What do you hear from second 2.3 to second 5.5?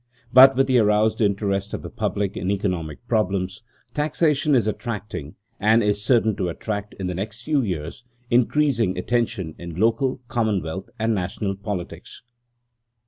in economic problems, taxation is attracting,